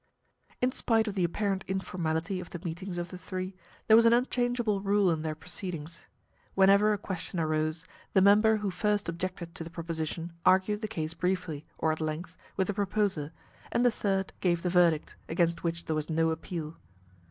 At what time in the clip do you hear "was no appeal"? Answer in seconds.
15.95-16.77